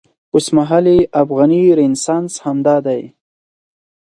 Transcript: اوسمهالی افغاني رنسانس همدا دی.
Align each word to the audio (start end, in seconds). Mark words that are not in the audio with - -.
اوسمهالی 0.35 0.97
افغاني 1.21 1.61
رنسانس 1.79 2.33
همدا 2.45 2.77
دی. 2.85 3.01